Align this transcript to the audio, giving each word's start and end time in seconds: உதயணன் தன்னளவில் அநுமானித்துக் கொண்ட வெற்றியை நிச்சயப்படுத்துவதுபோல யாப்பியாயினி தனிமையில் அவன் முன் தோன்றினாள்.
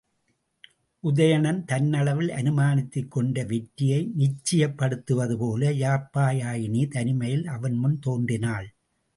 உதயணன் 1.03 1.59
தன்னளவில் 1.65 2.31
அநுமானித்துக் 2.31 3.07
கொண்ட 3.07 3.43
வெற்றியை 3.43 3.99
நிச்சயப்படுத்துவதுபோல 4.17 5.71
யாப்பியாயினி 5.83 6.83
தனிமையில் 6.87 7.45
அவன் 7.47 7.73
முன் 7.73 7.99
தோன்றினாள். 7.99 8.67